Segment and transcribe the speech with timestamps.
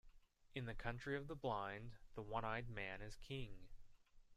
[0.55, 3.67] In the country of the blind, the one-eyed man is king.